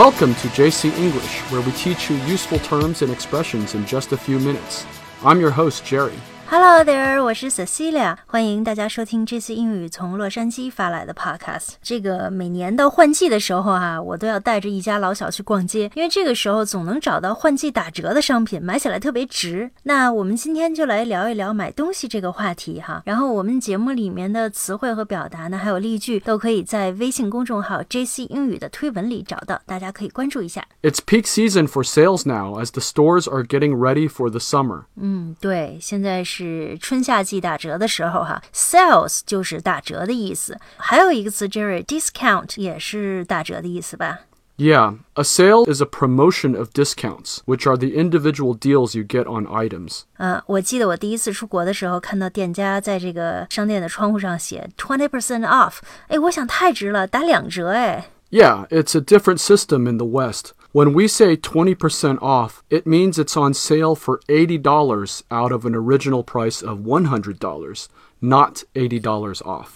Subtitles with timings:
[0.00, 4.16] Welcome to JC English, where we teach you useful terms and expressions in just a
[4.16, 4.86] few minutes.
[5.22, 6.18] I'm your host, Jerry.
[6.49, 11.69] Hello there，我是 Cecilia，欢迎大家收听这次英语从洛杉矶发来的 podcast。
[11.81, 19.71] 这个每年到换季的时候啊，我都要带着一家老小去逛街，因为这个时候总能找到换季打折的商品，买起来特别值。
[19.83, 23.01] 那我们今天就来聊一聊买东西这个话题哈。
[23.05, 30.63] 然后我们节目里面的词汇和表达呢，还有例句，都可以在微信公众号 JC 英语的推文里找到，大家可以关注一下。
[30.83, 34.83] It's peak season for sales now as the stores are getting ready for the summer.
[34.95, 36.38] 嗯，对，现在是
[36.79, 40.57] 春夏季打折的时候哈，sales 就是打折的意思。
[40.77, 44.19] 还有一个词，Jerry，discount 也是打折的意思吧？
[44.57, 49.25] Yeah, a sale is a promotion of discounts, which are the individual deals you get
[49.25, 50.03] on items.
[50.17, 58.09] 嗯，我记得我第一次出国的时候，看到店家在这个商店的窗户上写 twenty percent off，哎，我想太值了，打两折哎。
[58.31, 60.53] Yeah, it's a different system in the West.
[60.71, 65.73] When we say 20% off, it means it's on sale for $80 out of an
[65.73, 67.87] original price of $100,
[68.19, 69.67] not $80 off.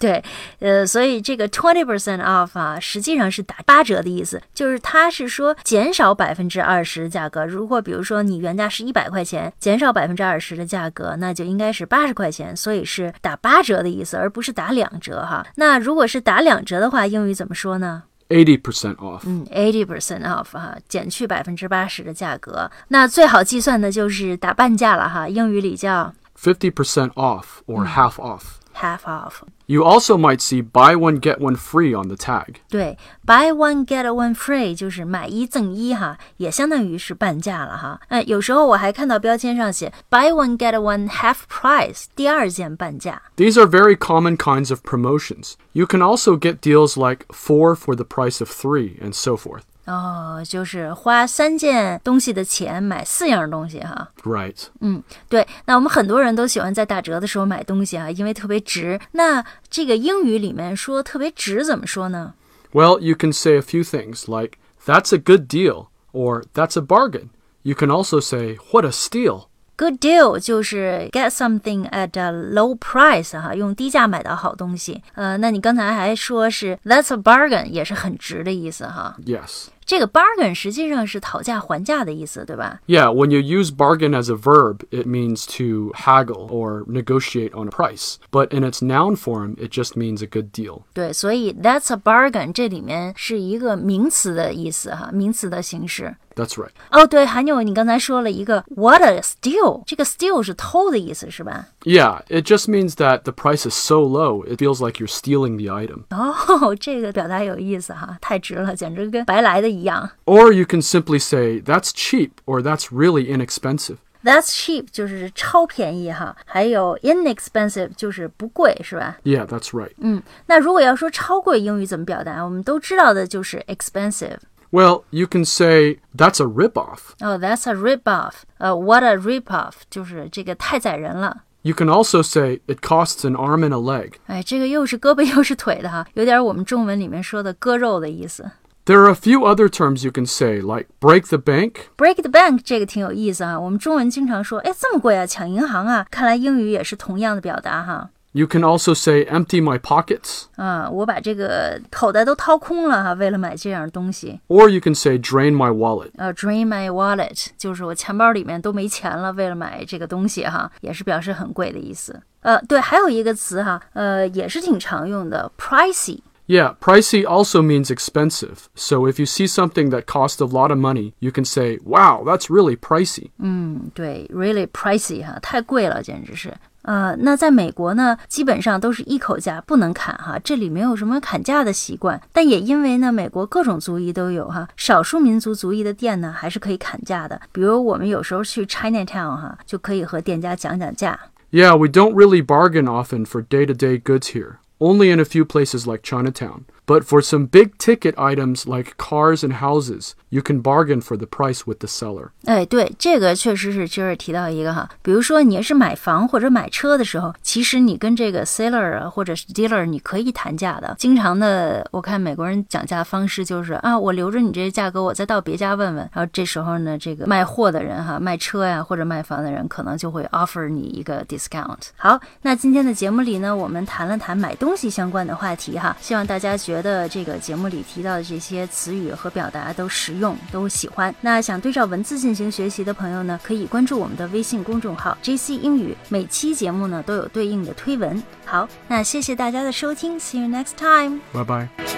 [0.00, 0.24] 对，
[0.58, 7.46] 呃，所以这个 twenty percent off 啊，实际上是打八折的意思，就是它是说减少百分之二十的价格。
[7.46, 15.46] 如果比如说你原价是一百块钱，减少百分之二十的价格，那就应该是八十块钱，所以是打八折的意思，而不是打两折哈。
[15.54, 18.04] 那如果是打两折的话，英语怎么说呢？
[18.29, 19.21] Eighty percent off.
[19.25, 22.69] 嗯，eighty percent off 哈，减去百分之八十的价格。
[22.89, 28.58] 那最好计算的就是打半价了哈，英语里叫50% off or half off.
[28.74, 29.42] half off。
[29.66, 32.56] You also might see buy one get one free on the tag.
[32.70, 38.00] 对，buy one get one free 就是买一赠一哈，也相当于是半价了哈。
[38.08, 43.22] 哎，有时候我还看到标签上写 buy one get one half price，第二件半价。
[43.36, 45.52] These are very common kinds of promotions.
[45.72, 49.62] You can also get deals like 4 for the price of 3 and so forth.
[49.87, 54.09] 哦，就是花三件东西的钱买四样东西哈。
[54.23, 54.65] Right.
[54.81, 58.99] 嗯，对，那我们很多人都喜欢在打折的时候买东西啊，因为特别值。
[59.13, 62.33] 那这个英语里面说特别值怎么说呢
[62.73, 67.29] ？Well, you can say a few things like, that's a good deal, or that's a bargain.
[67.63, 69.47] You can also say, what a steal.
[69.77, 75.03] Good deal 就是 get something at a low price 哈，用低价买到好东西。
[75.13, 79.15] 呃，那你刚才还说是 that's a bargain，也是很值的意思哈。
[79.23, 79.67] Yes.
[79.86, 82.80] 这个 bargain 实际上是讨价还价的意思，对吧？
[82.86, 87.68] Yeah, when you use bargain as a verb, it means to haggle or negotiate on
[87.68, 88.16] a price.
[88.30, 90.82] But in its noun form, it just means a good deal.
[90.94, 96.16] 对，所以 that's a bargain 这里面是一个名词的意思哈，名词的形式。
[96.36, 96.70] That's right.
[96.90, 101.66] 哦，对，韩纽，你刚才说了一个 what a steal，这个 steal 是偷的意思是吧？
[101.82, 105.58] Yeah, it just means that the price is so low, it feels like you're stealing
[105.62, 106.04] the item.
[106.08, 110.10] 哦，这个表达有意思哈，太值了，简直跟白来的一样。
[110.24, 113.96] Or you can simply say, that's cheap, or that's really inexpensive.
[114.24, 119.18] That's cheap 就是超便宜哈，还有 inexpensive 就是不贵是吧？
[119.24, 119.90] Yeah, that's right.
[119.98, 122.42] 嗯，那如果要说超贵，英语怎么表达？
[122.42, 124.38] 我们都知道的就是 expensive。
[124.70, 127.12] Well, you can say, that's a ripoff.
[127.20, 128.32] 哦、t h a t s a rip off。
[128.56, 131.42] 呃，what a rip off，就是这个太宰人了。
[131.60, 134.14] You can also say, it costs an arm and a leg.
[134.26, 138.50] 哎，这个又是胳膊又是腿的哈，有点我们中文里面说的割肉的意思。
[138.84, 141.74] There are a few other terms you can say, like break the bank.
[141.96, 148.08] Break the bank 这个挺有意思啊，我们中文经常说，哎，这么贵啊，抢银行啊，看来英语也是同样的表达哈。
[148.34, 150.44] You can also say, empty my pockets.
[150.56, 154.40] 啊，我把这个口袋都掏空了哈，为了买这样东西。
[154.48, 156.12] Or you can say, drain my wallet.
[156.16, 162.22] 呃，drain my wallet 就是我钱包里面都没钱了，为了买这个东西哈，也是表示很贵的意思。
[162.40, 166.20] 呃，对，还有一个词哈，呃，也是挺常用的，pricey。
[166.46, 168.64] Yeah, pricey also means expensive.
[168.74, 172.24] So if you see something that costs a lot of money, you can say, wow,
[172.24, 173.30] that's really pricey.
[173.38, 176.54] 嗯，对，really pricey 哈，太贵了，简直是。
[176.86, 182.20] 呃，那在美国呢，基本上都是一口价，不能砍哈，这里没有什么砍价的习惯。
[182.32, 187.40] 但也因为呢，美国各种族裔都有哈，少数民族族裔的店呢，还是可以砍价的。
[187.52, 191.18] 比如我们有时候去 Chinatown 哈，就可以和店家讲讲价。
[191.52, 195.24] Yeah, we don't really bargain often for day to day goods here, only in a
[195.24, 196.62] few places like Chinatown.
[196.84, 201.25] But for some big ticket items like cars and houses, you can bargain for the
[201.25, 202.29] price with the seller.
[202.45, 210.95] 哎，对，这个确实是今儿提到一个哈，比如说你要是买房或者买车的时候，其实你跟这个 seller 啊或者是 dealer 你可以谈价的。
[210.97, 216.09] 经常的，我看美国人讲价方式就是啊，我留着你这个价格，我再到别家问问。
[216.13, 221.89] 然后这时候呢，这个卖货的人哈，卖车呀或者卖房的人可能就会 offer 你一个 discount。
[221.97, 231.13] 好，那今天的节目里呢，我们谈了谈买东西相关的话题哈，希望大家觉觉得这个节目里提到的这些词语和表达都实用，都喜欢。
[231.21, 238.21] 那想对照文字进行学习的朋友呢，可以关注我们的微信公众号 JC 英语，每期节目呢都有对应的推文。
[238.45, 241.96] 好，那谢谢大家的收听，See you next time，拜拜。